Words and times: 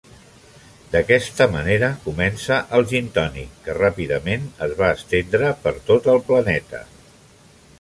D'aquesta 0.93 1.45
manera 1.55 1.89
comença 2.05 2.57
el 2.77 2.87
gintònic, 2.93 3.51
que 3.67 3.75
ràpidament 3.81 4.49
es 4.69 4.73
va 4.81 4.89
estendre 5.01 5.53
per 5.67 5.75
tot 5.91 6.11
el 6.15 6.23
planeta. 6.33 6.83